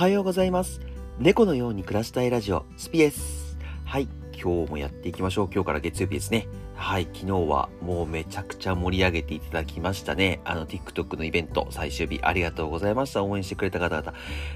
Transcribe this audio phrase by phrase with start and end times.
[0.00, 0.80] はようございます。
[1.18, 3.58] 猫のように暮らしたいラジオ、スピです。
[3.84, 5.50] はい、今日もやっていきましょう。
[5.52, 6.48] 今日から月曜日ですね。
[6.74, 10.40] はい、昨日はもうめちゃくちゃ盛り上げていただきましたね。
[10.46, 13.22] あの、TikTok のイベント、最終日ありがとうございました。
[13.22, 14.14] 応援してくれた方々。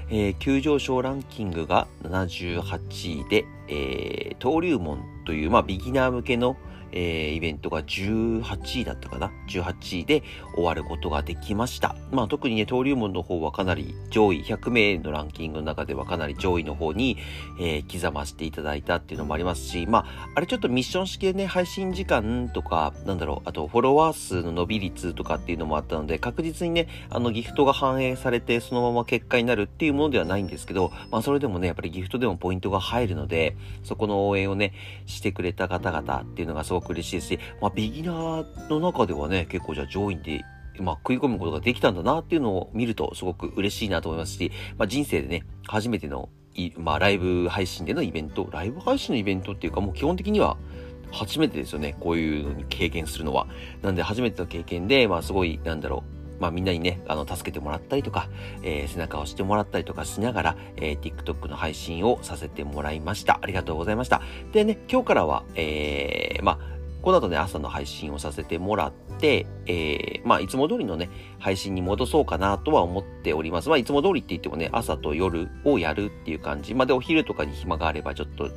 [0.09, 6.57] えー急上昇ランキングが78位で、えー登竜門という、まあ、ビギナー向けの、
[6.95, 10.23] えーイベントが18位だったかな ?18 位で
[10.55, 11.95] 終わることができました。
[12.11, 17.17] まあ特にね、登竜門の方はかなり上位、100名のランキングの中ではかなり上位の方に、
[17.59, 34.73] えー刻ませていただいたっていうのもありますし、まあ、あれちょっとミッション式でね、配信時間とか、なんだろう、あとフォロワー数の伸び率とかっていうのもあったので、確実にね、あのギフトが反映されてそのまま結果になるっていうものではないんですけど、まあそれでもね、やっぱりギフトでもポイントが入るので、そこの応援をね、
[35.05, 40.41] してくれた方々っていうのがすごく嬉しいですし、まあビギナーの中ではね、結構じゃあ上位で、
[40.79, 50.57] まあ食い込むことができたんだなっていうのを見るとすごく嬉しいなと思いますし、まあ人生でね、初めてのい、まあライブ配信でのイベント、ライブ配信のイベントっていうかもう基本的には
[51.11, 51.95] 初めてですよね。
[51.99, 53.47] こういうのに経験するのは。
[53.81, 56.03] なんで初めての経験で、まあすごい、なんだろ
[56.39, 56.41] う。
[56.41, 58.29] まあみんなにね、あの、助けてもらったりとか、
[58.63, 63.39] えー背中を押してもらったりとかしながら、えー TikTok の配信をさせてもらいました。
[63.41, 64.21] ありがとうございました。
[64.51, 66.74] でね、今日からは、えー、まあ、
[67.05, 73.69] この後ね、朝の配信をさせてもらって、えー、まあ、いつも通りのね、配信に戻そうかなとは思っております。
[73.69, 76.73] まあ、いつも通りって言ってもね、朝と夜をやるっていう感じ。
[76.73, 78.49] まあ、で、お昼とかに暇があれば、ちょっと、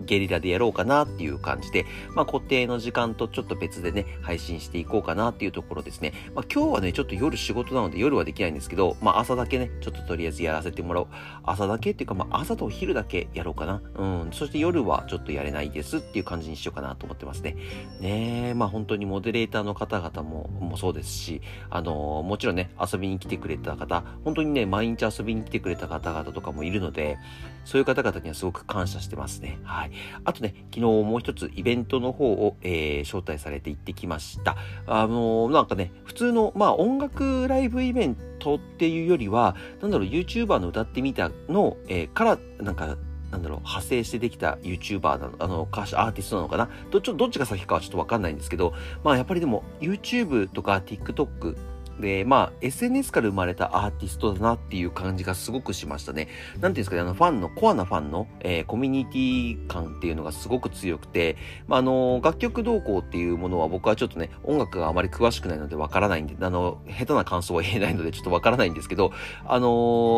[0.00, 6.12] ゲリラでやろうかなっていう感じで、まあ固定の時間とちょっと別でね、配信していこうかなっていうところですね。
[6.34, 11.08] まあ今日はね、ちょっと夜仕事なので夜はできないんですけど、まあ朝だけね、ちょっととりあえずやらせてもらおう。
[11.44, 13.82] 朝だけっていうか、まあ朝とお昼だけやろうかな。
[13.96, 14.30] うん。
[14.32, 17.56] そして夜はちょっとやれないですっていう感じにしようかなと思ってますね。
[18.00, 27.18] ねえ、まあ本当にモデレーターの方々も、もそうですし、あのーもちろんね、遊びに来てくれた方、本当にね、毎日遊びに来てくれた方々とかもいるので、
[27.64, 29.58] そういう方々にはすごく感謝してますね。
[29.62, 29.91] はい。
[30.24, 34.56] あとね、昨日もう一つイベントの方を、えー招待されて行ってきました。
[34.86, 42.96] あのーなんかね、普通の、まあ音楽ライブイベントっていうよりは、なんだろう、YouTuber の歌ってみたの、えーから、なんか、
[43.30, 46.68] なんだろう、派生してできた YouTuber なの、あの、歌手、アーティストなのかな？
[46.90, 51.56] どっち、どっちが先かはちょっとわかんないんですけど、まあやっぱりでも YouTube とか TikTok
[52.00, 56.28] で、まあ SNS から生まれたアーティストだなっていう感じがすごくしましたね。
[56.54, 61.36] なんていうんですかね、あのファンの、コアなファンの、えーコミュニティ感っていうのがすごく強くて、
[61.66, 69.12] まああの、楽曲動向っていうものは僕はちょっとね、音楽があまり詳しくないのでわからないんで、あの、下手な感想は言えないのでちょっとわからないんですけど、
[69.46, 69.68] あの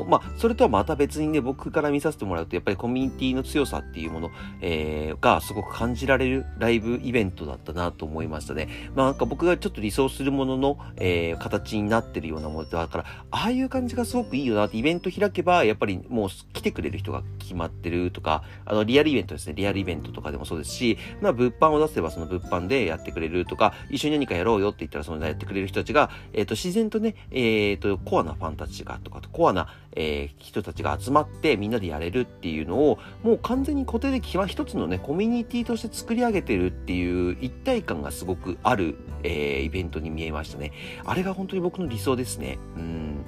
[0.04, 4.30] ーまあ、それとはまた別にね、僕から見させてもらうと、やっぱりコミュニティの強さっていうもの、
[4.60, 8.68] えーがすごく感じられるライブイベントだったなと思いましたね。
[8.94, 40.72] まあ、なんか僕がちょっと理想するものの、えー形になってるようなものだから、ああいう感じがすごくいいよなって、イベント開けば、やっぱりもう来てくれる人が決まってるとか、あの、リアルイベントですね、リアルイベントとかでもそうですし、まあ、物販を出せばその物販でやってくれるとか、一緒に何かやろうよって言ったらそのやってくれる人たちが、えっ、と、自然とね、えっ、と、コアなファンたちがとか、コアな、えー人たちが集まってみんなでやれるっていうのを、もう完全に固定で決ま一つのね、コミュニティとして作り上げてるっていう一体感がすごくある、えーイベントに見えましたね。
[41.04, 42.58] あれが本当に僕の理想ですね。
[42.76, 43.24] うん。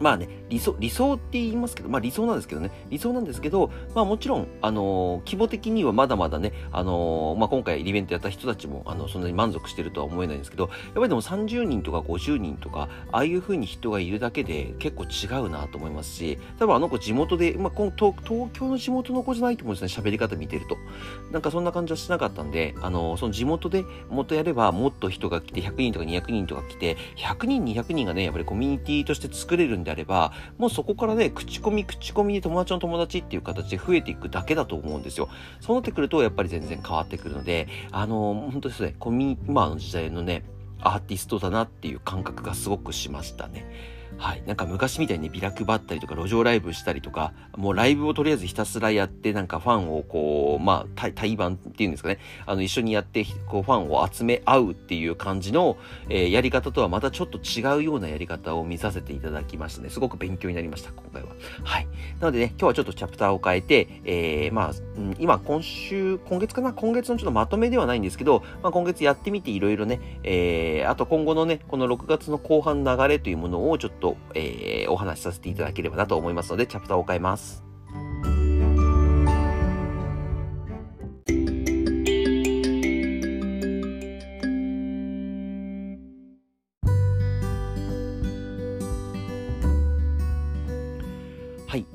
[0.00, 20.76] まあね、理想、理想って言いますけど、まあ理想なんですけどね、理想なんですけど、まあもちろん、あのー規模的にはまだまだね、あのーまあ今回イベントやった人たちも、あの、そんなに満足してるとは思えないんですけど、やっぱりでも30人とか50人とか、ああいう風に人がいるだけで結構違うなと思いますし、多分あの子地元で、まあこの東東京の地元の子じゃないと思うんですね、喋り方見てると。
[21.32, 35.28] なんかそんな感じはしなかったんで、あのーその地元でもっとやればもっと人が来て、100人とか200人とか来て、100人、200人がね、やっぱりコミュニティとして作れるんであれば、もうそこからね、口コミ、口コミで友達の友達っていう形で増えていくだけだと思うんですよ。
[35.60, 40.44] そうなってくると、やっぱり全然変わってくるので、あのー本当ですね、コミ、今の時代のね、
[40.80, 43.95] アーティストだなっていう感覚がすごくしましたね。
[44.18, 44.42] はい。
[44.46, 52.18] なんか昔みたいにビラ配ったりとか、路上ライブしたりとか、もうライブをとりあえずひたすらやって、なんかファンをこう、まあ、対対バンっていうんですかね。
[52.46, 55.76] あの、一緒にやって、こう、ファンを集め合うっていう感じの、
[56.08, 59.88] えーやり方とはまたちょっと違うようなやり方を見させていただきましたね。
[59.88, 61.30] すごく勉強になりました、今回は。
[61.64, 61.86] はい。
[62.20, 66.74] なのでね、今日はちょっとチャプターを変えて、えー、まあ、うん今、今週、今月かな？
[66.74, 77.65] 今月のちょっとまとめではないんですけど、まあ、今月やってみていろいろね、えー、あと今後のね、この6月の後半流れというものをちょっと、とえー、お話しさせていただければなと思いますので、チャプターを変えます。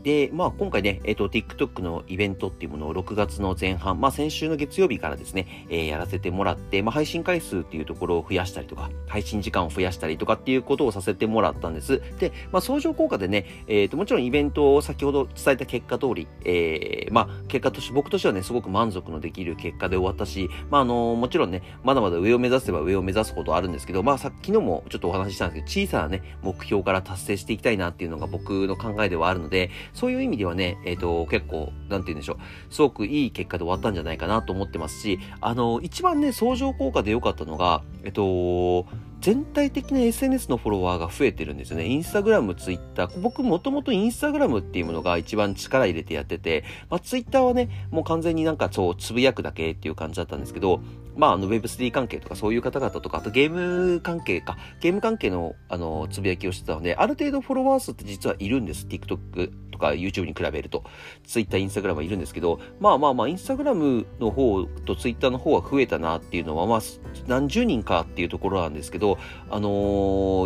[0.03, 12.01] で、まあ今回ね、えっ、ー、と、TikTok のイベントっていうものを6月の前半、まあ先週の月曜日からですね、えー、やらせてもらって、まあ配信回数っていうところを増やしたりとか、配信時間を増やしたりとかっていうことをさせてもらったんです。
[12.19, 38.85] で、まあ相乗効果でね、えっ、ー、と、もちろんイベントを先ほど伝えた結果通り、えー、まあ結果として、僕としてはね、すごく満足のできる結果で終わったし、まああのもちろんね、まだまだ上を目指せば上を目指すことあるんですけど、まあさ昨日もちょっとお話ししたんですけど、小さなね、目標から達成していきたいなっていうのが僕の考えではあるので、そういう意味ではね、えっ、ー、と、結構、なんて言うんでしょう、すごくいい結果で終わったんじゃないかなと思ってますし、あの、一番ね、相乗効果で良かったのが、えっと、
[39.21, 41.85] 全体的な SNS のフォロワーが増えてるんですよね。
[41.85, 43.21] インスタグラム、ツイッター。
[43.21, 50.81] 僕もともとインスタグラムっていうものが一番力入れてやってて、まあツイッターはね、もう完全になんかそうつぶやくだけっていう感じだったんですけど、
[51.15, 58.87] まああの Web3 関係とかそういう方々とか、あとゲーム関係か、ゲーム関係のあのつぶやきをしてたので、ある程度フォロワー数って実はいるんです。
[58.87, 60.83] TikTok とか YouTube に比べると。
[61.25, 66.81] Twitter、Instagram はいるんですけど、まあまあまあ、Instagram の方と Twitter の方は増えたなっていうのは、まあ
[67.27, 69.17] 何十人かっていうところなんですけど、
[69.49, 69.69] あの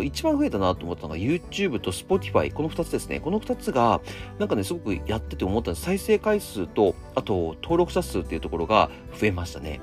[0.02, 3.20] ー、一番増えたなと思ったのが YouTube と Spotify、この2つですね。
[3.20, 4.00] この2つが、
[4.38, 5.84] なんかね、すごくやってて思ったんです。
[5.84, 9.80] 再生回数と、あと登録者数っていうところが増えましたね。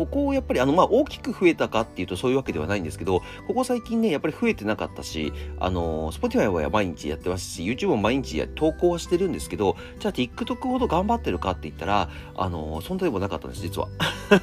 [0.00, 13.88] ここをやっぱりあの、まあ、大きく増えたかっていうとそういうわけではないんですけど、ここ最近ね、やっぱり増えてなかったし、あの、Spotify は毎日やってますし、YouTube も毎日投稿はしてるんですけど、じゃあ TikTok ほど頑張ってるかって言ったら、あの、そんなでもなかったんです、実は。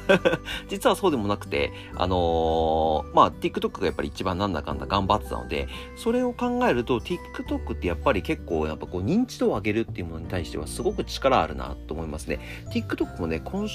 [0.68, 5.66] 実はそうでもなくて、あのまあ、TikTok がやっぱり一番なんだかんだ頑張ってたので、
[5.96, 12.38] それを考えると、TikTok ってやっぱり結構、やっぱこう、認知度を上げるっていうものに対してはすごく力あるなと思いますね。
[12.70, 13.68] TikTok もね、今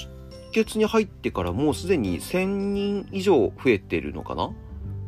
[0.54, 4.50] 月に入ってからもうすでに1000人以上増えてるのかな？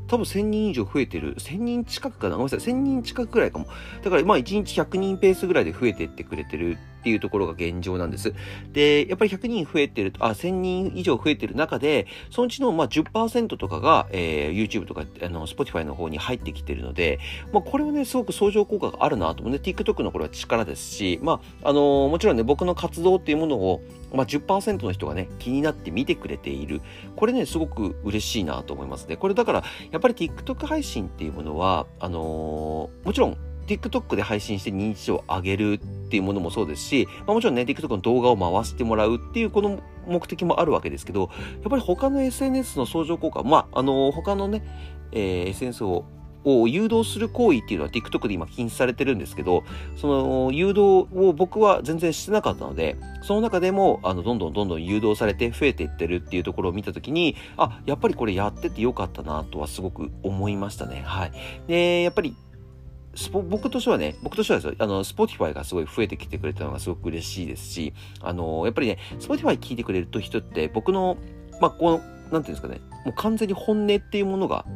[0.08, 1.36] 多分1000人以上増えてる。
[1.36, 2.36] 1000人近くかな？
[2.36, 2.72] ごめんなさい。
[2.72, 3.66] 1000人近くぐらいかも。
[4.02, 6.76] だからまあ1日100人ペースぐらいで増えてってくれてる
[7.06, 8.34] っていうところが現状なんです。
[8.72, 17.20] で、やっぱり100人増えてると、あ、1000人以上増えてる中で、そのうちのまあ10%とかが、えー、YouTube とか、あの、Spotify の方に入ってきてるので、
[17.52, 19.60] まあこれはね、すごく相乗効果があるなと思うね。
[19.62, 23.82] TikTok のこれは力ですし、まあ、あのー、もちろんね、僕の活動っていうものを、
[24.12, 26.80] まあ10%の人がね、気になって見てくれている。
[27.14, 29.16] これね、すごく嬉しいなと思いますね。
[29.16, 29.62] これだから、
[29.92, 41.30] やっぱり TikTok 配信っていうものは、あのー、もちろん TikTok で配信して認知度を上げるっていうものもそうですし、まあ、もちろんね、TikTok の動画を回してもらうっていうこの目的もあるわけですけど、
[41.60, 44.62] やっぱり他の SNS の相乗効果、まあ、あの、他のね、
[45.12, 46.04] えー、SNS を
[46.46, 49.64] を誘導する行為っていうのは TikTok で今禁止されてるんですけど、
[49.96, 61.02] その誘導を僕は全然してなかったので、その中でも、あの、どんどんどんどん誘導されて増えていってるっていうところを見たときに、あ、やっぱりこれやっててよかったなとはすごく思いましたね。
[61.04, 61.32] はい。
[61.66, 62.36] で、やっぱり
[63.30, 71.16] 僕としてはね、僕としてはですあの、 Spotify がすごい増えてきてくれたのがすごく嬉しいですし、あの、やっぱりね、 Spotify 聞いてくれると人って、僕の、
[71.60, 74.66] まあ、この、なんていうんですかね、もう完全に本音っていうものが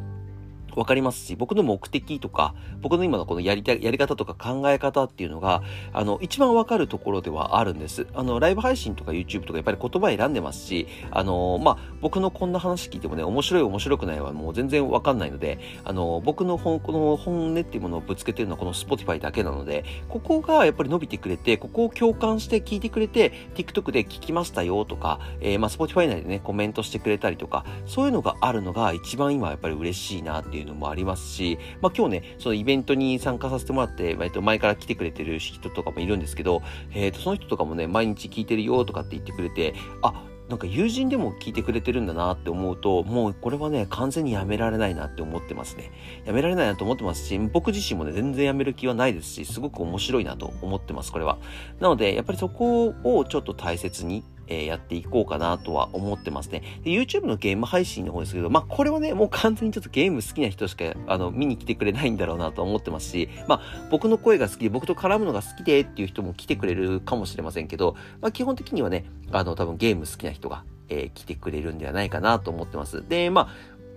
[0.75, 5.61] わかりますし、僕の目的とか、僕の今のこのやりたい、やり方とか考え方っていうのが、
[5.93, 8.07] あの、一番わかるところではあるんです。
[8.13, 36.61] あの、ライブ配信とか YouTube とかやっぱり言葉選んでますし、あの、まあ、僕のこんな話聞いてもね、面白い面白くないはもう全然わかんないので、あの、僕の本、この本音っていうものをぶつけてるのはこの Spotify だけなので、ここがやっぱり伸びてくれて、ここを共感して聞いてくれて、TikTok で聞きましたよとか、えー、まあ、Spotify 内でね、コメントしてくれたりとか、そういうのがあるのが一番今やっぱり嬉しいなっていういうのもありますし、まあ今日ね、そのイベントに参加させてもらって、えっと、前から来てくれてる人とかもいるんですけど、
[36.93, 45.93] えっと、その人とかもね、毎日聞いてるよとかって言ってくれて、あ、なんか友人でも聞いてくれてるんだなって思うと、もうこれはね、完全にやめられないなって思ってますね。
[46.25, 51.37] やめられないなと思ってますし、僕自身もね、全然やめる気はないですし、すごく面白いなと思ってます、これは。
[51.79, 56.61] なので、やっぱりそこをちょっと大切に、え、やっていこうかなとは思ってますね。
[56.83, 73.07] で、YouTube のゲーム配信の方ですけど、まあ、これはね、もう完全にちょっとゲーム好きな人しか、あの、見に来てくれないんだろうなと思ってますし、まあ、僕の声が好きで、僕と絡むのが好きでっていう人も来てくれるかもしれませんけど、まあ、基本的にはね、あの、多分ゲーム好きな人が、えー、来てくれるんではないかなと思ってます。
[73.07, 73.49] で、まあ、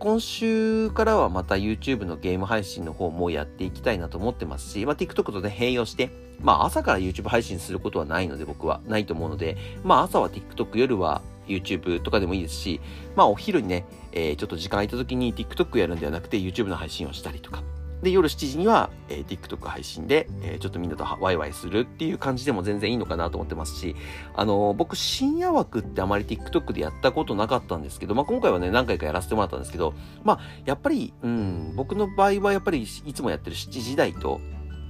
[0.04, 6.10] 今週からはまた YouTube のゲーム配信の方もやっていきたいなと思ってますし、まあ、TikTok とね、併用して、
[6.42, 12.82] まあ朝から YouTube 配信することはないので僕は、ないと思うので、まあ朝は TikTok、夜は YouTube とかでもいいですし、
[13.16, 17.62] まあお昼にね、えー、ちょっと時間空いた時に TikTok やるんではなくて YouTube の配信をしたりとか、
[18.04, 23.96] で、夜7時には、えー、TikTok 配信で、えー、ちょっとみんなとワイワイするっていう感じでも全然いいのかなと思ってますし、
[24.36, 34.40] あのー、僕深夜枠ってあまり TikTok でやったことなかったんですけど、まあ今回はね、何回かやらせてもらったんですけど、まあやっぱり、うん、僕の場合はやっぱりいつもやってる7時台と、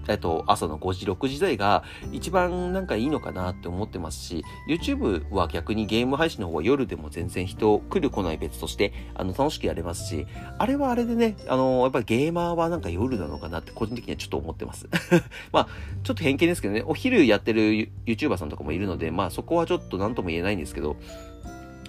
[0.09, 10.27] えっと、朝の5時、6時台が一番なんかいいのかなって思ってますし、YouTube は逆にゲーム配信の方は夜でも全然人来る来ない別として、あの、楽しくやれますし、
[10.59, 14.89] あれはあれでね、あの、やっぱりゲーマーはなんか夜なのかなって個人的にはちょっと思ってます。
[15.53, 15.69] まあ、
[16.03, 20.97] ちょっと偏見ですけどね、お昼やってる YouTuber さんとかもいるので、まあそこはちょっと何とも言えないんですけど、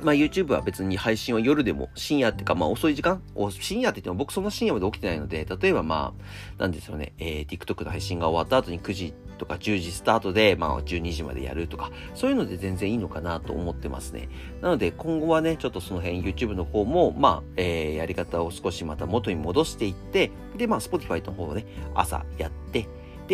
[0.06, 3.24] まあ YouTube は別に配信は夜でも深夜ってかまあ遅い時間
[3.60, 6.14] 深夜って言っても僕そんな深夜まで起きてないので、例えばま
[6.60, 14.30] あ、なんですよね、えー、TikTok の配信が終わった後に9時とか10時スタートでまあ12時までやるとか、そういうので全然いいのかなと思ってますね。
[14.62, 22.88] なので今後はね、ちょっとその辺 YouTube の方もまあ、えー、やり方を少しまた元に戻していって、でまあ Spotify の方をね、朝やって、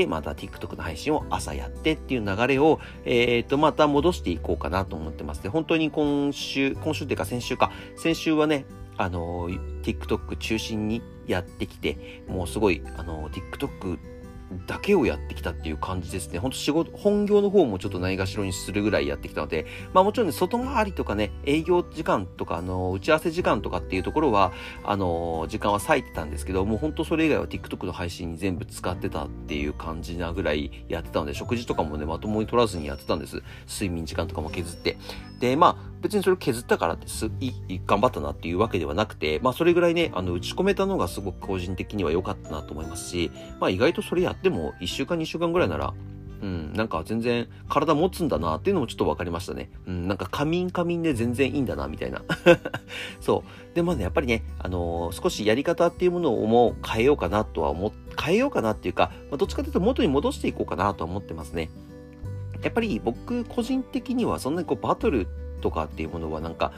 [0.08, 5.44] また TikTok の配信を朝やってっていう流れを、えっ、ー、と、また戻していこうかなと思ってます。
[5.44, 8.66] で、本当に今週、今週っていうか先週か、先週はね、
[8.98, 9.50] あの、
[9.84, 13.98] TikTok 中心にやってきて、もうすごい、あの、TikTok
[14.68, 16.40] だけをやってきたっていう感じですね。
[16.40, 24.52] ほんと仕事、本業の方もちょっとないがしろにするぐらいやってきたので、まあもちろんね、外回りとかね、営業時間とか、あの、打ち合わせ時間とかっていうところは、
[24.84, 33.42] あの、時間は割いてたんですけど、もうほんとそれ以外は TikTok の配信に全部使ってたっていう感じなぐらいやってたので、食事とかもね、まともに取らずにやってたんです。
[33.68, 34.98] 睡眠時間とかも削って。
[35.40, 37.52] で、まあ、別にそれ削ったからってす、い、
[37.86, 45.94] 頑張ったなっていうわけではなくて、まあそれぐらいね、あの、打ち込めたのがすごく個人的には良かったなと思いますし、まあ意外とそれやっても1週間2週間ぐらいなら、
[46.42, 49.70] うん、なんか全然体持つんだなっていうのもちょっと分かりましたね。
[49.86, 52.24] うん、なんか仮眠仮眠で全然いいんだな、みたいな。
[53.22, 53.76] そう。
[53.76, 61.70] でもね、やっぱりね、あのー、少しやり方っていうものをもう変えようかなとは思、変えようかなっていうか、まあ、どっちかというと元に戻していこうかなとは思ってますね。
[62.64, 65.28] やっぱり僕個人的にはそんなにこうバトル
[65.62, 66.74] とかっていうものはなんか、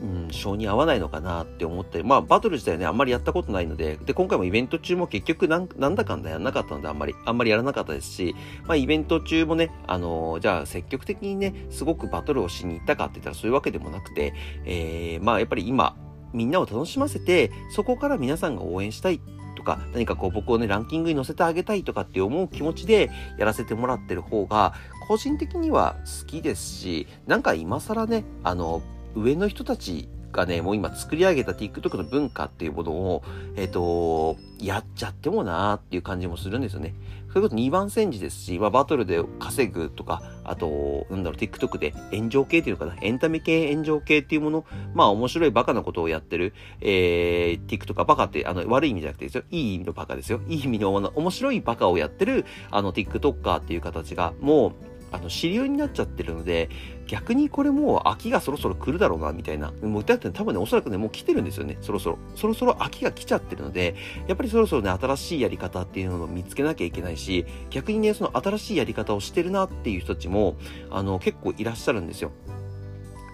[0.00, 8.34] うん、性に合わないのかなって思って、まあ、バトル自体ね、あんまりやったことないので、で、今回もイベント中も結局なん、なんだかんだやんなかったので、あんまり、あんまりやらなかったですし、
[8.66, 14.34] まあ、イベント中もね、あのー、じゃあ、積極的にね、すごくバトルをしに行ったかって言ったらそういうわけでもなくて、
[14.66, 15.96] えー、まあ、やっぱり今、
[16.34, 19.20] みんなを楽しませて、そこから皆さんが応援したい
[19.56, 24.74] とか、何かこう僕をね、ランキングに乗せてあげたいとかって思う気持ちでやらせてもらってる方が、
[25.06, 28.82] 個人的には好きですし、なんか今更ね、あの、
[29.14, 33.22] 上の人たちがね、もう今作り上げた TikTok の文化っていうものを、
[33.56, 36.94] えっ、ー、と、やっちゃってもなーっていう感じもするんですよね。
[37.32, 49.44] そういうこと2番煎じですし、まあ、バトルで稼ぐとか、あと、なんだろう、TikTok で炎上系っていうのかな、エンタメ系炎上系っていうもの、まあ面白いバカなことをやってる、えー、TikTok、バカって、あの、悪い意味じゃなくてですよ。
[49.50, 50.40] いい意味のバカですよ。
[50.48, 56.68] いい意味の面白いバカをやってる、あの、TikToker っていう形が、もう、あの、主流になっちゃってるので、
[57.06, 59.72] 逆にこれもう秋がそろそろ来るだろうな、みたいな。
[59.82, 62.18] もうだって多分ね、おそらくね、もう来てるんですよね、そろそろ。
[62.34, 63.94] そろそろ秋が来ちゃってるので、
[64.26, 70.56] やっぱりそろそろね、新しいやり方っていうのを見つけなきゃいけないし、逆にね、その新しいやり方をしてるなっていう人たちも、
[70.90, 72.32] あの、結構いらっしゃるんですよ。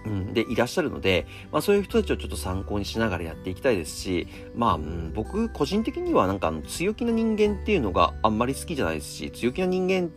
[0.05, 10.09] うん、で、いらっしゃるので、まあそういう人たちをちょっと参考にしながらやっていきたいですし、まあ、うん、僕個人的にはなんかあの強気な人間っていうのがあんまり好きじゃないですし、強気な人間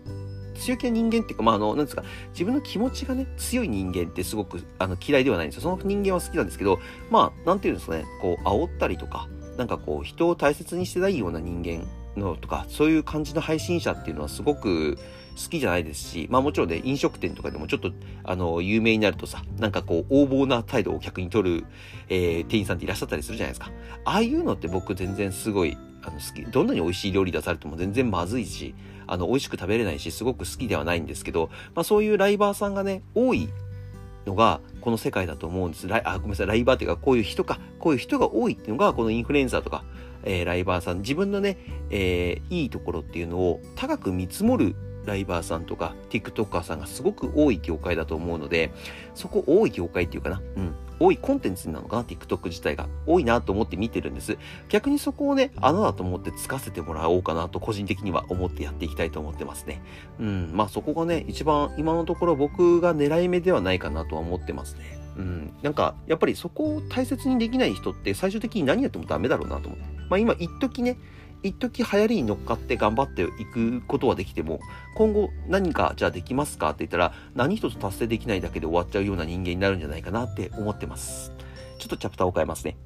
[0.56, 5.62] 強気な人間っていうか、まあ、あの、なんですか、自分の気持ちがね、強い人間ってすごく、あの、嫌いではないんですよ。
[5.62, 6.78] その人間は好きなんですけど、
[7.10, 11.86] まあ、なんていうんですかね、こう、煽ったりとか、なんかこう、人を大切にしてないような人間
[12.20, 14.98] のとか、そういう感じの配信者っていうのはすごく、
[15.36, 17.92] 好きじゃないですし、まあもちろんね、飲食店とかでもちょっと、
[18.24, 21.66] あの、有名になるとさ、なんかこう、横暴な態度を客に取る、
[22.08, 23.70] えー、店員さんっていらっしゃったりするじゃないですか。
[24.04, 26.50] ああいうのって僕全然すごい、あの、好き。
[26.50, 28.74] どんなに美味しい料理出されても全然まずいし、
[29.06, 33.48] あの、美味しく食べれないし、すごく好きではないんですけど、まあそういうライバーさんがね、多い
[34.26, 35.88] のが、この世界だと思うんです。
[35.88, 39.84] ライあ、ごめんなさい、ライバーっていうか、こういう人か、こういう人が多いっていうのが、このインフルエンサーとか、
[40.22, 41.58] えー、ライバーさん、自分のね、
[41.90, 44.74] えー、いいところっていうのを高く見積もる
[45.06, 48.72] ライバーさんとか、TikToker さんがすごく多い業界だと思うので、
[49.14, 52.88] そこ多い業界っていうかな、うん、多いコンテンツなのかな ?TikTok 自体が。
[53.06, 54.36] 多いなと思って見てるんです。
[54.68, 59.82] 逆にそこをね、穴だと思ってつかせてもらおうかなと個人的には思ってやっていきたいと思ってますね。
[60.18, 60.50] うん。
[60.52, 64.98] まあそこがね、一番今のところ僕が狙い目ではないかなとは思ってますね。
[65.16, 65.52] うん。
[65.62, 69.84] なんか、やっぱりそこを大切にできない人って最終的に何やってもダメだろうなと思って。
[70.08, 70.98] まあ今、一時ね、
[71.46, 74.60] 一時流行りに乗っかって頑張っていくことはできても、
[74.94, 81.32] 今後何かじゃあできますかって言ったら、何一つ達成できないだけで終わっちゃうような人間になるんじゃないかなって思ってます。
[81.78, 82.76] ちょっとチャプターを変えますね。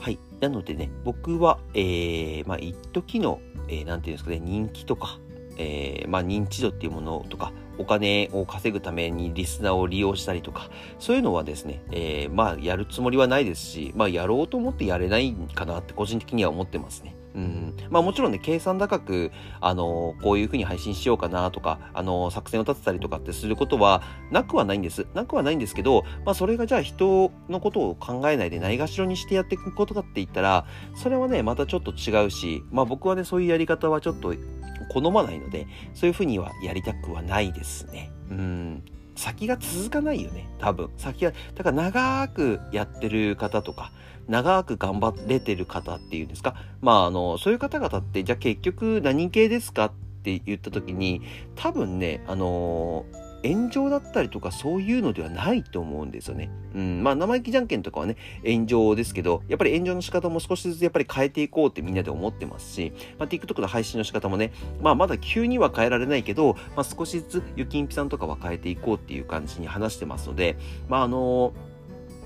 [0.00, 0.18] はい。
[0.40, 5.18] なのでね、僕は、えー、まあ、一時のえー、ていうんですかね、人気とか、
[5.56, 17.16] えー、まあ、認知度っていうものとか、お金を稼ぐためにリスナーを利用したりとか、そういうのはですね、えー、まあ、やるつもりはないですし、まあ、やろうと思ってやれないかなって個人的には思ってますね。
[17.34, 17.76] うん。
[17.90, 25.06] まあもちろんね、計算高く、あのこういう風に配信しようかなとか、あの作戦を立てたりとかってすることはなくはないんです。
[25.14, 34.34] なくはないんですけど、まあそれがじゃあ人のことを考えないでないがしろにしてやっていくことかって言ったら、それはね、またちょっと違うし、まあ僕はね、そういうやり方はちょっと
[34.92, 38.10] 好まないので、そういう風にはやりたくはないですね。
[38.30, 38.82] うん。
[39.14, 40.48] 先が続かないよね。
[40.58, 40.90] 多分。
[40.96, 43.92] 先が、だから長くやってる方とか、
[44.28, 46.54] 長く頑張れてる方っていうんですか？
[46.80, 51.22] まあ、あの、そういう方々って、じゃあ結局何系ですかって言った時に、
[51.56, 56.48] 多分ね、あのー炎上だったりとかそういうのではないと思うんですよね。
[56.76, 57.02] うん。
[57.02, 70.56] まあ生意気じゃんけんとかはね、炎上ですけど、やっぱり炎上の仕方も少しずつやっぱり変えていこうってみんなで思ってますし、まあ TikTok の配信の仕方もね、まあまだ急には変えられないけど、まあ少しずつゆきんぴさんとかは変えていこうっていう感じに話してますので、
[70.88, 71.71] まああのー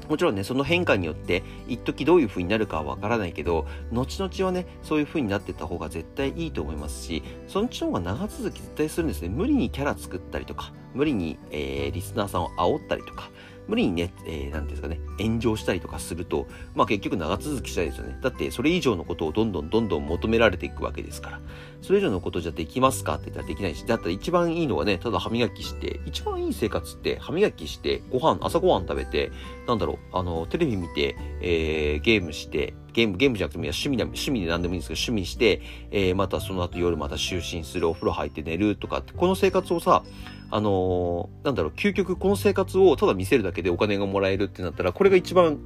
[0.09, 9.29] もちろんね、その変化によって、一時どういう風になるかはわからないけど、後々はね、そういう風になってった方が絶対いいと思いますし、そのうちの方が長続き絶対するんですね。
[9.29, 13.31] 無理にキャラ作ったりとか、無理に、えー、リスナーさんを煽ったりとか、
[13.69, 18.19] 無理にね、えー、なんですかね、炎上したりとかすると、まあ結局長続きしたいですよね。
[18.23, 21.41] だってそれ以上のことをどんどんどんどん求められていくわけですから。
[21.83, 29.31] それ以上のことじゃできますかって言ったらできないし、だったら一番いいのはね、ただ歯磨きして、一番いい生活って歯磨きして、ご飯、朝ご飯食べて、
[29.67, 35.61] なんだろう、あの、テレビ見て、えー、ゲームして、ゲーム、ゲームじゃなくてもいい趣味で、趣味で何でもいいんですけど、趣味して、
[35.91, 40.03] えー、またその後夜また就寝する、お風呂入って寝るとかって、この生活をさ、
[40.50, 45.59] あのー、なんだろう、究極この生活をただ見せるだけでお金がもらえるってなったら、これが一番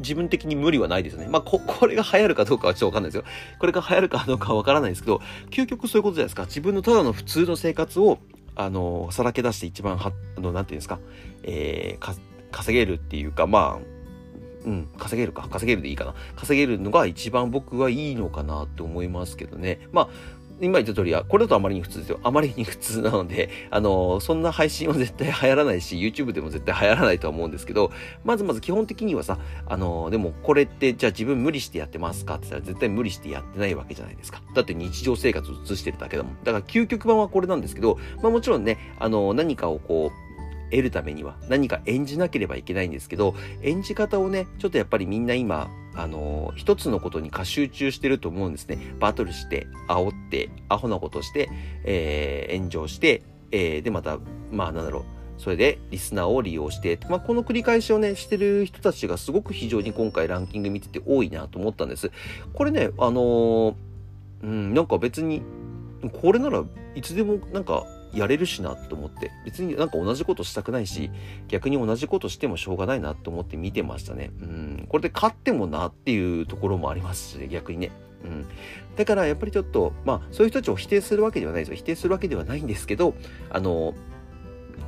[0.00, 1.26] 自分的に無理はないですね。
[1.30, 3.24] まあ、こ、これが流行るかどうかはちょっとわかんないですよ。
[3.58, 6.44] これが流行るかどうかはわからないですけど、究極そういうことじゃないですか。
[6.44, 8.18] 自分のただの普通の生活を、
[8.56, 10.98] あのー、さらけ出して一番は、あの、なんていうんですか、
[11.44, 12.14] えー、か、
[12.50, 13.97] 稼げるっていうか、まあ、
[14.64, 15.48] うん、稼げるか？
[15.48, 16.14] 稼げるでいいかな？
[16.36, 19.80] 稼げるのが一番僕はいいのかなって思いますけどね。
[19.92, 20.08] まあ、
[20.60, 22.18] 今言った通りは、これだとあまりに普通ですよ。
[22.24, 27.92] あまりに普通なので、 あの、そんな配信は絶対流行らないし、YouTube でも絶対流行らないとは思うんですけど、
[28.24, 32.34] まずまず基本的にはさ、あの、でもこれって、じゃあ自分無理してやってますか？
[32.34, 34.42] って言ったら絶対無理してやってないわけじゃないですか。
[34.52, 36.32] だって日常生活を映してるだけだもん。
[36.42, 40.27] だから究極版はこれなんですけど、まあもちろんね、あの、何かをこう、
[40.70, 48.78] 得るためには何か演じなければいけないんですけど、演じ方をね、ちょっとやっぱりみんな今、あのー、一つのことに過集中してると思うんですね。
[49.00, 51.48] バトルして、煽って、アホなことして、
[51.84, 54.18] えー、炎上して、えー、で、また、
[54.52, 62.10] まあなんだろう、それでリスナーを利用して、まあ、この繰り返しをね、してる人たちがすごく非常に今回ランキング見てて多いなと思ったんです。
[62.54, 63.74] これね、あのー、
[64.42, 65.42] うん、なんか別に、
[66.20, 71.10] これならいつでもなんかやれるしなと思って別になんか同じことしたくないし
[71.48, 74.30] 逆に同じことしてもしょうがないなと思って見てましたね。
[74.40, 74.86] うん。
[74.88, 77.90] これで勝ってもなっていうところもありますし、ね、逆にね。
[78.24, 78.46] うん、
[78.96, 81.76] だからやっぱりちょっとまあそういう人たちを否定するわけではないですよ。
[81.76, 83.14] 否定するわけではないんですけど
[83.50, 83.94] あの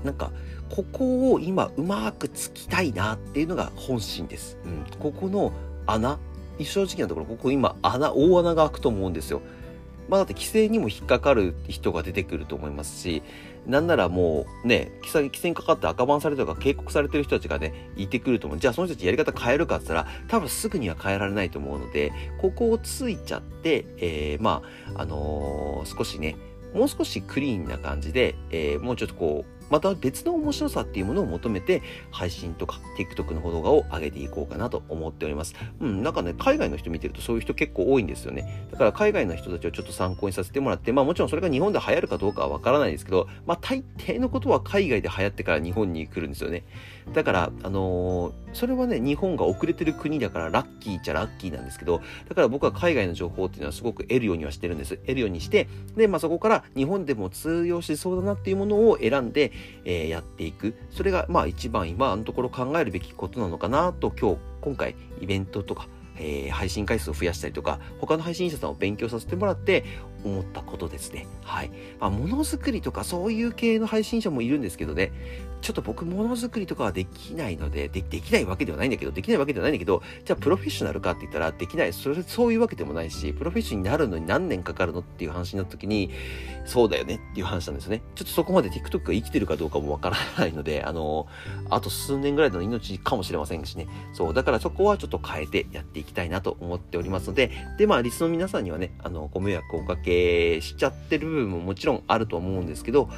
[0.03, 0.33] なんか
[0.69, 5.53] ここを今うまくつきたいなっていうのが本心です、うん、ここの
[5.87, 6.19] 穴。
[6.65, 9.41] 正直なところここ今穴大穴が開くと思うんですよ。
[10.11, 13.23] まあだって規制にも引っかかる人が出てくると思いますし、
[13.67, 18.59] なんならもうね、規制規制にかかって赤バンされてとか警告されてる人たちがね、いてくると思う。
[18.59, 24.63] じゃあその人たちやり方変えるかって言ったら、多分すぐには変えられないと思うので、ここをついちゃって、えー、ま
[24.97, 26.37] あ、あのー、少しね、
[26.75, 35.55] もう少しクリーンな感じで、えー、もうちょっとこう、また別の面白さっていうものを求めて配信とか TikTok の動画を上げていこうかなと思っております。
[35.81, 38.67] うん、なんかね、海外の人見てるとそういう人結構多いんですよね。
[38.71, 46.65] だから海外の人たちをちょっと参考にさせてもらって、まあもちろんそれが日本で流行るかどうかはわからないですけど、まあ大抵のことは海外で流行ってから日本に来るんですよね。
[47.13, 54.97] だから、あのー、それはね、日本が遅れてる国だからラッキーっちゃラッキーなんですけど、だから僕は海外の情報っていうのはすごく得るようにはしてるんです。
[54.99, 59.53] 得るようにして、で、まあそこから日本でも通用しそうだなっていうものを選んで、
[59.85, 60.75] えー、やっていく。
[60.91, 65.89] それが、まあ一番今のところ考えるべきことなのかなと今日、今回イベントとか、
[66.21, 69.85] えー、配信回数を増やしたりとか、他の配信者さんを勉強させてもらって
[70.23, 71.27] 思ったことですね。
[71.43, 71.71] はい。
[71.99, 75.13] まあ、ものづくりとかそういう系の配信者もいるんですけどね、
[75.63, 81.93] ちょっと僕ものづくりとかはできないので、できないわけではないんだけど、できないわけではないんだけど、じゃあプロフェッショナルかって言ったらできない。
[81.93, 86.11] それ、そういうわけでもないし、プロフェッショナルになるのに何年かかるのっていう話になった時に、
[86.65, 88.03] そうだよねっていう話なんですね。
[88.15, 91.27] ちょっとそこまで TikTok が生きてるかどうかもわからないので、あの、
[91.69, 93.87] あと数年ぐらいの命かもしれませんしね。
[94.13, 103.09] そう、だからそこはちょっと変えてやっていききたいなと思っておりますので、で、まあ、リスの皆さんにはね、あの、ご迷惑をおかけしちゃってる部分ももちろんあると思うんですけど、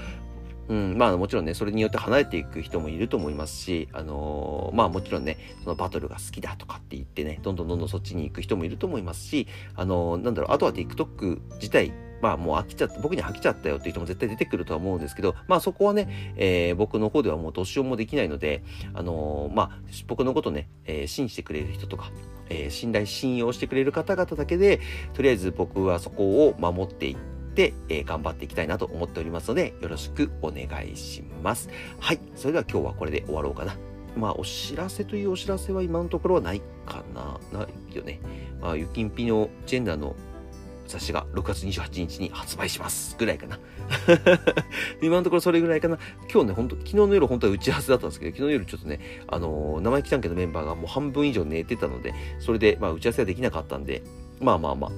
[0.68, 18.62] うん、まあもちろんね、それによって離れていく人もいると思いますし、あのー、まあもちろんね、そのバトルが好きだとかって言ってね、どんどんどんどんそっちに行く人もいると思いますし、あのー、なんだろう、あとは TikTok 自体、まあもう飽きちゃった、僕に飽きちゃったよっていう人も絶対出てくるとは思うんですけど、まあそこはね、えー、僕の方ではもうどうしようもできないので、
[18.94, 19.70] あのー、まあ
[20.06, 22.10] 僕のことね、えー、信じてくれる人とか、
[22.48, 24.80] え信頼、信用してくれる方々だけで、
[25.14, 31.68] とりあえず僕はそこを守っていって、で、え、頑張っていきたいなと思っておりますので、よろしくお願いします。
[32.00, 32.20] はい。
[32.34, 33.76] それでは今日はこれで終わろうかな。
[34.16, 37.38] まあ、お知らせというお知らせは今のところはないかな。
[37.52, 38.20] ないよね。
[38.60, 40.16] まあ、ゆきんぴのジェンダーの
[40.86, 43.58] 雑誌が6月28日に発売しますぐらいかな。
[45.02, 45.98] 今のところそれぐらいかな。
[46.32, 54.02] 今日ね、ほんと、昨日の夜本当は打ち合わせだったんですけど、昨日の夜ちょっとね、あのー、生意気探検のメンバーがもう半分以上寝てたので、それで、まあ、打ち合わせはできなかったんで、
[54.40, 54.90] まあまあまあ、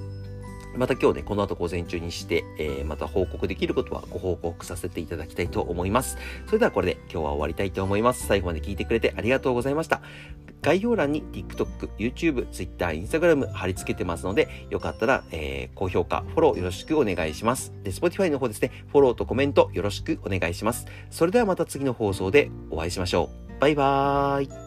[0.77, 6.19] また今日ね、この後午前中にして、えー、また報告できることはご報告させていただきたいと思います。
[6.47, 8.27] それではこれで今日は終わりたいと思います。
[8.27, 10.03] 最後まで聞いてくれてありがとうございました。
[10.65, 17.75] 概要欄に TikTok、YouTube、Twitter、Instagram 貼り付けてますので、よかったら、えー、高評価、フォローよろしくお願いします。
[17.83, 20.87] で、Spotify の方ですね、フォローとコメントよろしくお願いします。
[21.11, 23.61] それではまた次の放送でお会いしましょう。
[23.61, 24.64] バイバーイ。